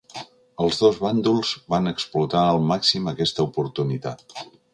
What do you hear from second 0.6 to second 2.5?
Els dos bàndols van explotar